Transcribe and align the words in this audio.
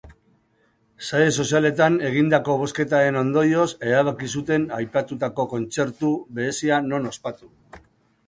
Sare 1.07 1.25
sozialetan 1.41 1.97
egindako 2.07 2.55
bozketaren 2.61 3.19
ondorioz 3.21 3.67
erabaki 3.89 4.29
zuten 4.39 4.65
aipatutako 4.79 5.45
kontzertu 5.53 6.11
berezia 6.39 6.81
non 6.89 7.09
ospatu. 7.13 7.51